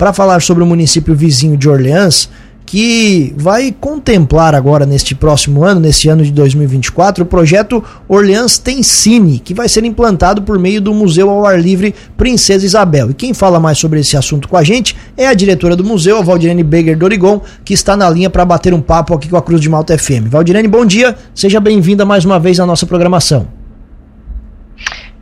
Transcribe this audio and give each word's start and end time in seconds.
para 0.00 0.14
falar 0.14 0.40
sobre 0.40 0.62
o 0.62 0.66
município 0.66 1.14
vizinho 1.14 1.58
de 1.58 1.68
Orleans 1.68 2.30
que 2.64 3.34
vai 3.36 3.70
contemplar 3.70 4.54
agora 4.54 4.86
neste 4.86 5.14
próximo 5.14 5.62
ano, 5.62 5.78
neste 5.78 6.08
ano 6.08 6.24
de 6.24 6.32
2024, 6.32 7.24
o 7.24 7.26
projeto 7.26 7.84
Orleans 8.08 8.56
Tem 8.56 8.82
Cine, 8.82 9.38
que 9.40 9.52
vai 9.52 9.68
ser 9.68 9.84
implantado 9.84 10.40
por 10.40 10.58
meio 10.58 10.80
do 10.80 10.94
Museu 10.94 11.28
ao 11.28 11.44
Ar 11.44 11.60
Livre 11.60 11.94
Princesa 12.16 12.64
Isabel. 12.64 13.10
E 13.10 13.14
quem 13.14 13.34
fala 13.34 13.60
mais 13.60 13.76
sobre 13.76 14.00
esse 14.00 14.16
assunto 14.16 14.48
com 14.48 14.56
a 14.56 14.62
gente 14.62 14.96
é 15.18 15.26
a 15.26 15.34
diretora 15.34 15.76
do 15.76 15.84
museu, 15.84 16.16
a 16.16 16.22
Valdirene 16.22 16.62
Beger 16.62 16.96
Dorigon, 16.96 17.42
que 17.62 17.74
está 17.74 17.94
na 17.94 18.08
linha 18.08 18.30
para 18.30 18.46
bater 18.46 18.72
um 18.72 18.80
papo 18.80 19.12
aqui 19.12 19.28
com 19.28 19.36
a 19.36 19.42
Cruz 19.42 19.60
de 19.60 19.68
Malta 19.68 19.98
FM. 19.98 20.28
Valdirene, 20.30 20.66
bom 20.66 20.86
dia, 20.86 21.14
seja 21.34 21.60
bem-vinda 21.60 22.06
mais 22.06 22.24
uma 22.24 22.38
vez 22.38 22.58
à 22.58 22.64
nossa 22.64 22.86
programação. 22.86 23.59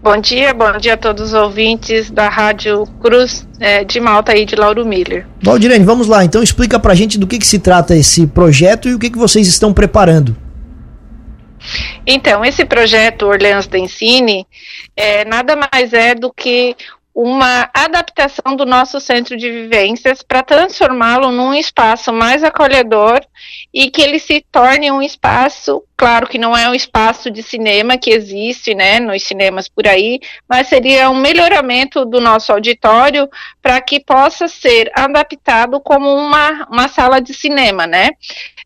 Bom 0.01 0.17
dia, 0.21 0.55
bom 0.55 0.79
dia 0.79 0.95
a 0.95 0.97
todos 0.97 1.29
os 1.29 1.35
ouvintes 1.35 2.09
da 2.09 2.29
Rádio 2.29 2.87
Cruz 3.01 3.47
é, 3.59 3.83
de 3.83 3.99
Malta 3.99 4.37
e 4.37 4.45
de 4.45 4.55
Lauro 4.55 4.87
Miller. 4.87 5.27
Valdirene, 5.43 5.85
vamos 5.85 6.07
lá, 6.07 6.25
então 6.25 6.41
explica 6.41 6.79
pra 6.79 6.95
gente 6.95 7.19
do 7.19 7.27
que, 7.27 7.37
que 7.37 7.47
se 7.47 7.59
trata 7.59 7.97
esse 7.97 8.25
projeto 8.27 8.89
e 8.89 8.95
o 8.95 8.99
que, 8.99 9.11
que 9.11 9.19
vocês 9.19 9.49
estão 9.49 9.73
preparando. 9.73 10.37
Então, 12.07 12.45
esse 12.45 12.65
projeto 12.65 13.27
Orleans 13.27 13.67
da 13.67 13.77
Ensine 13.77 14.47
é, 14.97 15.25
nada 15.25 15.57
mais 15.57 15.93
é 15.93 16.15
do 16.15 16.33
que 16.33 16.77
uma 17.21 17.69
adaptação 17.75 18.55
do 18.55 18.65
nosso 18.65 19.01
centro 19.01 19.37
de 19.37 19.51
vivências 19.51 20.23
para 20.23 20.41
transformá-lo 20.41 21.33
num 21.33 21.53
espaço 21.53 22.13
mais 22.13 22.45
acolhedor 22.45 23.21
e 23.75 23.91
que 23.91 24.01
ele 24.01 24.21
se 24.21 24.41
torne 24.53 24.93
um 24.93 25.03
espaço, 25.03 25.83
claro 25.97 26.29
que 26.29 26.39
não 26.39 26.57
é 26.57 26.71
um 26.71 26.75
espaço 26.75 27.29
de 27.29 27.43
cinema 27.43 27.99
que 27.99 28.11
existe, 28.11 28.73
né, 28.73 29.01
nos 29.01 29.25
cinemas 29.25 29.69
por 29.69 29.89
aí, 29.89 30.21
mas 30.49 30.69
seria 30.69 31.11
um 31.11 31.17
melhoramento 31.17 32.05
do 32.05 32.21
nosso 32.21 32.53
auditório 32.53 33.29
para 33.61 33.81
que 33.81 33.99
possa 33.99 34.47
ser 34.47 34.89
adaptado 34.95 35.81
como 35.81 36.15
uma, 36.15 36.69
uma 36.71 36.87
sala 36.87 37.21
de 37.21 37.35
cinema, 37.35 37.85
né? 37.85 38.11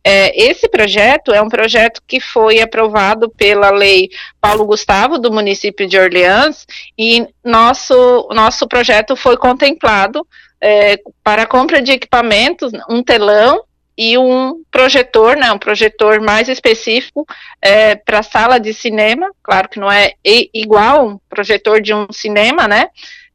É, 0.05 0.50
esse 0.50 0.69
projeto 0.69 1.33
é 1.33 1.41
um 1.41 1.48
projeto 1.48 2.03
que 2.06 2.19
foi 2.19 2.61
aprovado 2.61 3.31
pela 3.31 3.70
lei 3.70 4.11
Paulo 4.41 4.67
Gustavo, 4.67 5.19
do 5.19 5.33
município 5.33 5.86
de 5.86 5.98
Orleans, 5.98 6.67
e 6.98 7.27
nosso, 7.45 8.28
nosso 8.33 8.67
projeto 8.67 9.14
foi 9.14 9.36
contemplado 9.36 10.27
é, 10.61 10.98
para 11.23 11.47
compra 11.47 11.80
de 11.80 11.92
equipamentos, 11.92 12.73
um 12.89 13.03
telão 13.03 13.62
e 13.97 14.17
um 14.17 14.62
projetor, 14.70 15.36
né, 15.36 15.53
um 15.53 15.58
projetor 15.58 16.20
mais 16.20 16.48
específico 16.48 17.27
é, 17.61 17.95
para 17.95 18.23
sala 18.23 18.58
de 18.58 18.73
cinema, 18.73 19.30
claro 19.42 19.69
que 19.69 19.78
não 19.78 19.91
é 19.91 20.14
igual 20.55 21.06
um 21.06 21.19
projetor 21.28 21.80
de 21.80 21.92
um 21.92 22.06
cinema, 22.11 22.67
né, 22.67 22.89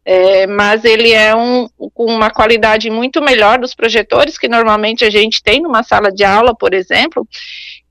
é, 0.09 0.47
mas 0.47 0.85
ele 0.85 1.11
é 1.11 1.35
um, 1.35 1.67
com 1.93 2.05
uma 2.05 2.29
qualidade 2.29 2.89
muito 2.89 3.21
melhor 3.21 3.59
dos 3.59 3.75
projetores 3.75 4.37
que 4.37 4.47
normalmente 4.47 5.03
a 5.03 5.09
gente 5.09 5.43
tem 5.43 5.61
numa 5.61 5.83
sala 5.83 6.09
de 6.09 6.23
aula, 6.23 6.55
por 6.55 6.73
exemplo, 6.73 7.27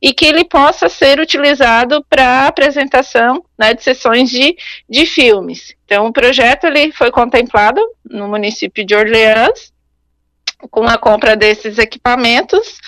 e 0.00 0.14
que 0.14 0.24
ele 0.24 0.42
possa 0.42 0.88
ser 0.88 1.20
utilizado 1.20 2.02
para 2.08 2.46
apresentação 2.46 3.44
né, 3.58 3.74
de 3.74 3.82
sessões 3.82 4.30
de, 4.30 4.56
de 4.88 5.04
filmes. 5.04 5.76
Então, 5.84 6.06
o 6.06 6.12
projeto 6.12 6.64
ele 6.64 6.90
foi 6.90 7.10
contemplado 7.10 7.86
no 8.02 8.26
município 8.28 8.82
de 8.82 8.94
Orleans, 8.94 9.70
com 10.70 10.84
a 10.84 10.96
compra 10.96 11.36
desses 11.36 11.76
equipamentos, 11.76 12.78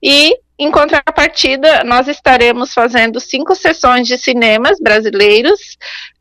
e 0.00 0.32
em 0.56 0.70
contrapartida, 0.70 1.82
nós 1.82 2.06
estaremos 2.06 2.72
fazendo 2.72 3.18
cinco 3.18 3.56
sessões 3.56 4.06
de 4.06 4.16
cinemas 4.16 4.78
brasileiros 4.80 5.76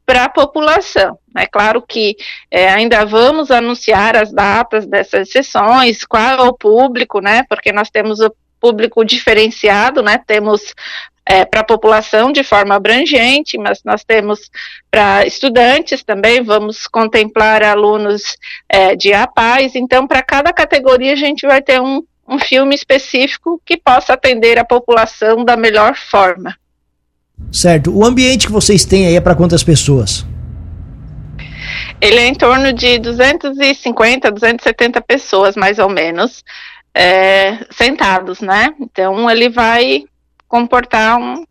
para 0.05 0.25
a 0.25 0.29
população. 0.29 1.17
É 1.35 1.45
claro 1.45 1.81
que 1.81 2.15
é, 2.49 2.69
ainda 2.69 3.05
vamos 3.05 3.51
anunciar 3.51 4.15
as 4.15 4.31
datas 4.31 4.85
dessas 4.85 5.29
sessões, 5.29 6.05
qual 6.05 6.21
é 6.21 6.41
o 6.41 6.53
público, 6.53 7.19
né? 7.19 7.43
Porque 7.49 7.71
nós 7.71 7.89
temos 7.89 8.19
o 8.19 8.33
público 8.59 9.03
diferenciado, 9.03 10.01
né? 10.01 10.17
Temos 10.17 10.73
é, 11.25 11.43
para 11.43 11.61
a 11.61 11.65
população 11.65 12.31
de 12.31 12.43
forma 12.43 12.75
abrangente, 12.75 13.57
mas 13.57 13.81
nós 13.83 14.03
temos 14.03 14.51
para 14.91 15.25
estudantes 15.25 16.03
também, 16.03 16.43
vamos 16.43 16.87
contemplar 16.87 17.63
alunos 17.63 18.37
é, 18.69 18.95
de 18.95 19.11
APAES, 19.11 19.75
então 19.75 20.07
para 20.07 20.21
cada 20.21 20.53
categoria 20.53 21.13
a 21.13 21.17
gente 21.17 21.47
vai 21.47 21.61
ter 21.61 21.81
um, 21.81 22.03
um 22.27 22.37
filme 22.37 22.75
específico 22.75 23.59
que 23.65 23.75
possa 23.75 24.13
atender 24.13 24.59
a 24.59 24.65
população 24.65 25.43
da 25.43 25.57
melhor 25.57 25.95
forma. 25.95 26.55
Certo. 27.51 27.91
O 27.95 28.03
ambiente 28.03 28.47
que 28.47 28.51
vocês 28.51 28.85
têm 28.85 29.07
aí 29.07 29.15
é 29.15 29.21
para 29.21 29.35
quantas 29.35 29.63
pessoas? 29.63 30.25
Ele 32.01 32.17
é 32.17 32.27
em 32.27 32.35
torno 32.35 32.73
de 32.73 32.99
250, 32.99 34.31
270 34.31 35.01
pessoas, 35.01 35.55
mais 35.55 35.79
ou 35.79 35.89
menos, 35.89 36.43
é, 36.93 37.57
sentados, 37.71 38.41
né? 38.41 38.73
Então, 38.79 39.29
ele 39.29 39.49
vai 39.49 40.03
comportar 40.47 41.17
um, 41.17 41.43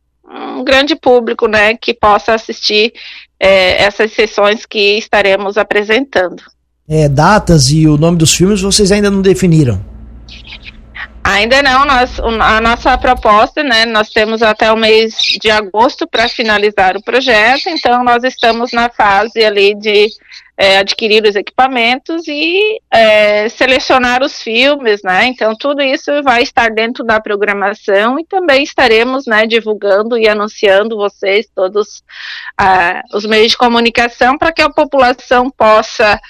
um 0.58 0.64
grande 0.64 0.94
público, 0.94 1.46
né, 1.46 1.74
que 1.74 1.92
possa 1.92 2.34
assistir 2.34 2.92
é, 3.38 3.82
essas 3.82 4.12
sessões 4.12 4.64
que 4.64 4.98
estaremos 4.98 5.56
apresentando. 5.58 6.42
É, 6.88 7.08
datas 7.08 7.70
e 7.70 7.86
o 7.86 7.96
nome 7.96 8.18
dos 8.18 8.34
filmes 8.34 8.60
vocês 8.60 8.92
ainda 8.92 9.10
não 9.10 9.22
definiram? 9.22 9.93
Ainda 11.26 11.62
não, 11.62 11.86
nós, 11.86 12.20
a 12.20 12.60
nossa 12.60 12.98
proposta, 12.98 13.62
né, 13.62 13.86
nós 13.86 14.10
temos 14.10 14.42
até 14.42 14.70
o 14.70 14.76
mês 14.76 15.14
de 15.40 15.50
agosto 15.50 16.06
para 16.06 16.28
finalizar 16.28 16.98
o 16.98 17.02
projeto, 17.02 17.70
então 17.70 18.04
nós 18.04 18.22
estamos 18.24 18.72
na 18.72 18.90
fase 18.90 19.42
ali 19.42 19.74
de 19.74 20.08
é, 20.54 20.76
adquirir 20.76 21.24
os 21.24 21.34
equipamentos 21.34 22.28
e 22.28 22.78
é, 22.90 23.48
selecionar 23.48 24.22
os 24.22 24.42
filmes, 24.42 25.00
né, 25.02 25.24
então 25.24 25.56
tudo 25.56 25.80
isso 25.80 26.22
vai 26.22 26.42
estar 26.42 26.70
dentro 26.70 27.02
da 27.02 27.18
programação 27.18 28.20
e 28.20 28.26
também 28.26 28.62
estaremos, 28.62 29.24
né, 29.26 29.46
divulgando 29.46 30.18
e 30.18 30.28
anunciando 30.28 30.94
vocês, 30.94 31.48
todos 31.54 32.04
ah, 32.58 33.00
os 33.14 33.24
meios 33.24 33.52
de 33.52 33.56
comunicação, 33.56 34.36
para 34.36 34.52
que 34.52 34.60
a 34.60 34.68
população 34.68 35.50
possa 35.50 36.20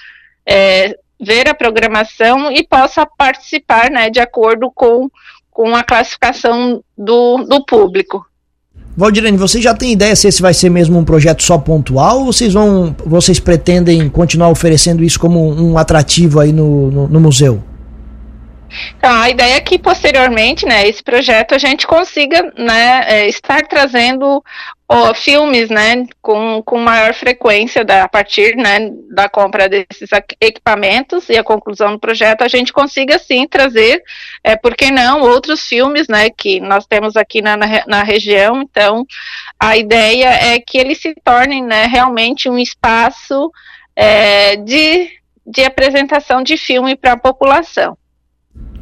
é, 0.47 0.97
ver 1.25 1.49
a 1.49 1.55
programação 1.55 2.53
e 2.53 2.63
possa 2.63 3.07
participar, 3.07 3.91
né, 3.91 4.11
de 4.11 4.21
acordo 4.21 4.71
com, 4.71 5.09
com 5.51 5.75
a 5.75 5.83
classificação 5.83 6.83
do, 6.97 7.39
do 7.45 7.65
público. 7.65 8.25
Valdirene, 8.97 9.37
você 9.37 9.61
já 9.61 9.75
tem 9.75 9.93
ideia 9.93 10.15
se 10.15 10.29
esse 10.29 10.41
vai 10.41 10.55
ser 10.55 10.71
mesmo 10.71 10.97
um 10.97 11.05
projeto 11.05 11.43
só 11.43 11.59
pontual 11.59 12.21
ou 12.21 12.27
vocês 12.27 12.53
vão, 12.53 12.95
vocês 13.05 13.41
pretendem 13.41 14.09
continuar 14.09 14.51
oferecendo 14.51 15.03
isso 15.03 15.19
como 15.19 15.51
um 15.51 15.77
atrativo 15.77 16.39
aí 16.39 16.53
no, 16.53 16.91
no, 16.91 17.09
no 17.09 17.21
museu? 17.21 17.63
Então, 18.97 19.13
a 19.13 19.31
ideia 19.31 19.57
é 19.57 19.61
que 19.61 19.79
posteriormente, 19.79 20.67
né, 20.67 20.87
esse 20.87 21.03
projeto 21.03 21.55
a 21.55 21.59
gente 21.59 21.87
consiga, 21.87 22.53
né, 22.57 23.05
é, 23.07 23.29
estar 23.29 23.63
trazendo 23.67 24.43
ó, 24.89 25.15
filmes, 25.15 25.69
né, 25.71 26.07
com, 26.21 26.63
com 26.65 26.79
maior 26.79 27.15
frequência 27.15 27.85
da, 27.85 28.05
a 28.05 28.09
partir, 28.09 28.57
né, 28.57 28.91
da 29.11 29.29
compra 29.29 29.69
desses 29.69 30.11
equipamentos 30.41 31.29
e 31.29 31.37
a 31.37 31.45
conclusão 31.45 31.93
do 31.93 31.99
projeto, 31.99 32.43
a 32.43 32.49
gente 32.49 32.73
consiga 32.73 33.19
sim 33.19 33.47
trazer, 33.47 34.03
é, 34.43 34.57
por 34.57 34.77
que 34.77 34.91
não, 34.91 35.23
outros 35.23 35.67
filmes, 35.67 36.09
né, 36.09 36.31
que 36.31 36.61
nós 36.61 36.87
temos 36.87 37.17
aqui 37.17 37.41
na, 37.41 37.57
na, 37.57 37.67
na 37.87 38.03
região, 38.03 38.63
então, 38.63 39.07
a 39.59 39.77
ideia 39.77 40.29
é 40.29 40.59
que 40.59 40.79
eles 40.79 41.01
se 41.01 41.15
tornem, 41.25 41.63
né, 41.63 41.87
realmente 41.87 42.49
um 42.49 42.59
espaço 42.59 43.51
é, 43.97 44.57
de, 44.57 45.11
de 45.47 45.65
apresentação 45.65 46.43
de 46.43 46.57
filme 46.57 46.97
para 46.97 47.13
a 47.13 47.17
população. 47.17 47.97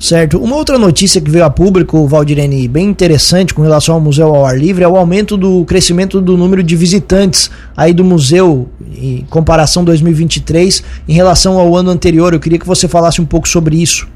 Certo. 0.03 0.43
Uma 0.43 0.57
outra 0.57 0.81
notícia 0.81 1.21
que 1.21 1.31
veio 1.31 1.45
a 1.45 1.51
público, 1.51 2.09
Valdirene, 2.09 2.67
bem 2.67 2.87
interessante 2.87 3.55
com 3.55 3.63
relação 3.63 3.95
ao 3.95 4.01
Museu 4.01 4.35
ao 4.35 4.45
Ar 4.45 4.59
Livre, 4.59 4.83
é 4.83 4.89
o 4.89 4.97
aumento 4.97 5.37
do 5.37 5.65
crescimento 5.65 6.21
do 6.21 6.37
número 6.37 6.61
de 6.61 6.75
visitantes 6.75 7.49
aí 7.77 7.93
do 7.93 8.03
museu 8.03 8.69
em 8.97 9.25
comparação 9.31 9.85
2023 9.85 10.83
em 11.09 11.13
relação 11.13 11.57
ao 11.57 11.77
ano 11.77 11.89
anterior. 11.89 12.35
Eu 12.35 12.41
queria 12.41 12.59
que 12.59 12.67
você 12.67 12.89
falasse 12.89 13.21
um 13.21 13.25
pouco 13.25 13.47
sobre 13.47 13.81
isso. 13.81 14.09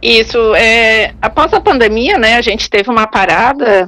Isso, 0.00 0.54
é, 0.54 1.12
após 1.20 1.52
a 1.52 1.60
pandemia, 1.60 2.16
né, 2.16 2.36
a 2.36 2.40
gente 2.40 2.70
teve 2.70 2.88
uma 2.88 3.06
parada, 3.06 3.86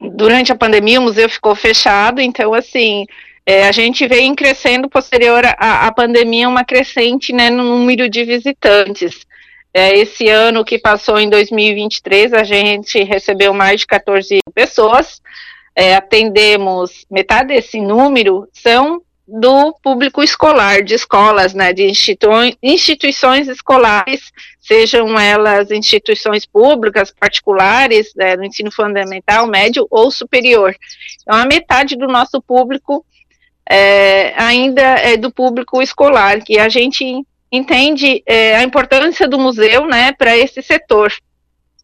durante 0.00 0.50
a 0.50 0.56
pandemia 0.56 0.98
o 0.98 1.02
museu 1.02 1.28
ficou 1.28 1.54
fechado, 1.54 2.22
então 2.22 2.54
assim, 2.54 3.04
é, 3.44 3.68
a 3.68 3.72
gente 3.72 4.08
vem 4.08 4.34
crescendo 4.34 4.88
posterior 4.88 5.42
à, 5.58 5.92
pandemia, 5.92 6.48
uma 6.48 6.64
crescente 6.64 7.34
né, 7.34 7.50
no 7.50 7.64
número 7.64 8.08
de 8.08 8.24
visitantes. 8.24 9.30
É, 9.74 9.96
esse 9.98 10.28
ano 10.28 10.64
que 10.64 10.78
passou 10.78 11.18
em 11.18 11.30
2023, 11.30 12.34
a 12.34 12.44
gente 12.44 13.02
recebeu 13.02 13.54
mais 13.54 13.80
de 13.80 13.86
14 13.86 14.38
pessoas. 14.54 15.22
É, 15.74 15.94
atendemos 15.94 17.06
metade 17.10 17.48
desse 17.48 17.80
número 17.80 18.46
são 18.52 19.00
do 19.26 19.72
público 19.82 20.22
escolar, 20.22 20.82
de 20.82 20.94
escolas, 20.94 21.54
né, 21.54 21.72
de 21.72 21.88
institui 21.88 22.54
instituições 22.62 23.48
escolares, 23.48 24.30
sejam 24.60 25.18
elas 25.18 25.70
instituições 25.70 26.44
públicas, 26.44 27.14
particulares, 27.18 28.12
né, 28.14 28.36
no 28.36 28.44
ensino 28.44 28.70
fundamental, 28.70 29.46
médio 29.46 29.86
ou 29.90 30.10
superior. 30.10 30.74
Então, 31.22 31.38
a 31.38 31.46
metade 31.46 31.96
do 31.96 32.08
nosso 32.08 32.42
público 32.42 33.06
é, 33.66 34.34
ainda 34.36 34.82
é 34.82 35.16
do 35.16 35.32
público 35.32 35.80
escolar, 35.80 36.42
que 36.42 36.58
a 36.58 36.68
gente 36.68 37.24
entende 37.52 38.22
é, 38.26 38.56
a 38.56 38.62
importância 38.62 39.28
do 39.28 39.38
museu, 39.38 39.86
né, 39.86 40.12
para 40.12 40.36
esse 40.36 40.62
setor. 40.62 41.12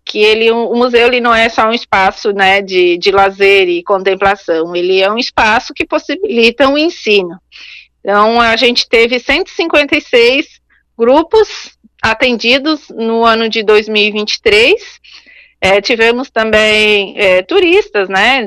Que 0.03 0.19
ele, 0.21 0.51
o 0.51 0.75
museu 0.75 1.07
ele 1.07 1.21
não 1.21 1.35
é 1.35 1.51
só 1.51 1.69
um 1.69 1.73
espaço, 1.73 2.33
né, 2.33 2.63
de, 2.63 2.97
de 2.97 3.11
lazer 3.11 3.69
e 3.69 3.83
contemplação, 3.83 4.75
ele 4.75 5.01
é 5.01 5.13
um 5.13 5.19
espaço 5.19 5.75
que 5.75 5.87
possibilita 5.87 6.67
o 6.67 6.73
um 6.73 6.79
ensino. 6.79 7.39
Então, 8.01 8.41
a 8.41 8.57
gente 8.57 8.89
teve 8.89 9.19
156 9.19 10.47
grupos 10.97 11.77
atendidos 12.01 12.89
no 12.89 13.23
ano 13.23 13.51
de 13.51 13.63
2023. 13.63 14.81
É, 15.61 15.81
tivemos 15.83 16.31
também 16.31 17.15
é, 17.19 17.43
turistas, 17.43 18.09
né, 18.09 18.47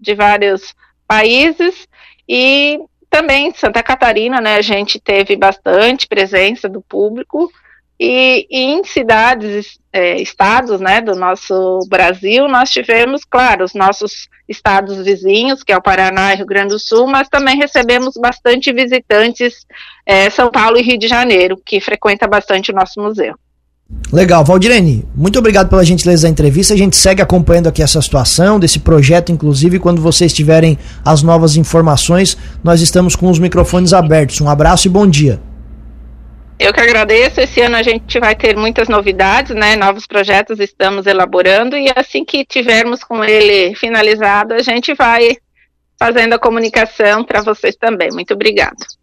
de 0.00 0.14
vários 0.16 0.74
países 1.06 1.86
e 2.28 2.80
também 3.10 3.52
Santa 3.54 3.82
Catarina, 3.82 4.40
né, 4.40 4.56
a 4.56 4.62
gente 4.62 5.00
teve 5.00 5.36
bastante 5.36 6.06
presença 6.06 6.68
do 6.68 6.80
público 6.80 7.50
e, 7.98 8.46
e 8.48 8.60
em 8.60 8.84
cidades, 8.84 9.78
é, 9.92 10.20
estados, 10.20 10.80
né, 10.80 11.00
do 11.00 11.16
nosso 11.16 11.80
Brasil, 11.88 12.46
nós 12.46 12.70
tivemos, 12.70 13.24
claro, 13.24 13.64
os 13.64 13.74
nossos 13.74 14.28
estados 14.48 15.04
vizinhos, 15.04 15.64
que 15.64 15.72
é 15.72 15.76
o 15.76 15.82
Paraná 15.82 16.32
e 16.32 16.36
Rio 16.36 16.46
Grande 16.46 16.68
do 16.68 16.78
Sul, 16.78 17.08
mas 17.08 17.28
também 17.28 17.56
recebemos 17.56 18.14
bastante 18.14 18.72
visitantes 18.72 19.66
é, 20.06 20.30
São 20.30 20.50
Paulo 20.50 20.78
e 20.78 20.82
Rio 20.82 20.98
de 20.98 21.08
Janeiro, 21.08 21.60
que 21.64 21.80
frequenta 21.80 22.28
bastante 22.28 22.70
o 22.70 22.74
nosso 22.74 23.00
museu. 23.00 23.34
Legal, 24.12 24.42
Valdirene, 24.42 25.06
muito 25.14 25.38
obrigado 25.38 25.68
pela 25.68 25.84
gentileza 25.84 26.22
da 26.22 26.30
entrevista. 26.30 26.72
A 26.72 26.76
gente 26.76 26.96
segue 26.96 27.20
acompanhando 27.20 27.68
aqui 27.68 27.82
essa 27.82 28.00
situação, 28.00 28.58
desse 28.58 28.78
projeto, 28.78 29.32
inclusive, 29.32 29.78
quando 29.78 30.00
vocês 30.00 30.32
tiverem 30.32 30.78
as 31.04 31.22
novas 31.22 31.56
informações, 31.56 32.36
nós 32.64 32.80
estamos 32.80 33.14
com 33.14 33.30
os 33.30 33.38
microfones 33.38 33.92
abertos. 33.92 34.40
Um 34.40 34.48
abraço 34.48 34.88
e 34.88 34.90
bom 34.90 35.06
dia. 35.06 35.40
Eu 36.58 36.72
que 36.72 36.80
agradeço. 36.80 37.40
Esse 37.40 37.60
ano 37.60 37.76
a 37.76 37.82
gente 37.82 38.18
vai 38.18 38.34
ter 38.34 38.56
muitas 38.56 38.88
novidades, 38.88 39.54
né? 39.54 39.76
Novos 39.76 40.06
projetos 40.06 40.58
estamos 40.58 41.06
elaborando 41.06 41.76
e 41.76 41.92
assim 41.94 42.24
que 42.24 42.44
tivermos 42.44 43.04
com 43.04 43.22
ele 43.22 43.74
finalizado, 43.74 44.54
a 44.54 44.62
gente 44.62 44.92
vai 44.94 45.36
fazendo 45.98 46.32
a 46.32 46.38
comunicação 46.38 47.24
para 47.24 47.42
vocês 47.42 47.76
também. 47.76 48.08
Muito 48.12 48.34
obrigado. 48.34 48.97